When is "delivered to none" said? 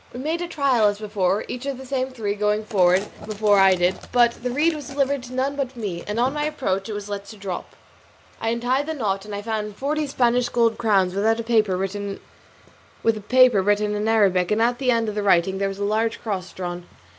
4.87-5.55